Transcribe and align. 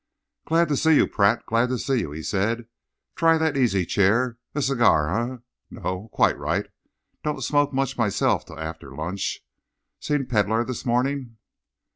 "Glad 0.45 0.67
to 0.69 0.75
see 0.77 0.95
you, 0.95 1.05
Pratt. 1.07 1.45
Glad 1.45 1.69
to 1.69 1.77
see 1.77 1.99
you," 1.99 2.09
he 2.11 2.23
said. 2.23 2.65
"Try 3.15 3.37
that 3.37 3.55
easy 3.55 3.85
chair. 3.85 4.39
A 4.55 4.61
cigar, 4.63 5.33
eh? 5.35 5.37
No? 5.69 6.09
Quite 6.11 6.39
right! 6.39 6.65
Don't 7.23 7.43
smoke 7.43 7.71
much 7.71 7.99
myself 7.99 8.43
till 8.43 8.59
after 8.59 8.95
lunch. 8.95 9.45
Seen 9.99 10.25
Pedlar 10.25 10.65
this 10.65 10.87
morning?" 10.87 11.37